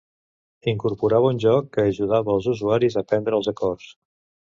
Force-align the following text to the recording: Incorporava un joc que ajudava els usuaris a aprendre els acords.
Incorporava 0.71 1.29
un 1.33 1.41
joc 1.43 1.67
que 1.77 1.85
ajudava 1.91 2.33
els 2.37 2.47
usuaris 2.53 2.97
a 3.01 3.05
aprendre 3.05 3.37
els 3.41 3.51
acords. 3.53 3.93